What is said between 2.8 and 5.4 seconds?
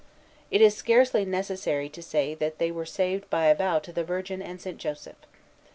saved by a vow to the Virgin and St. Joseph.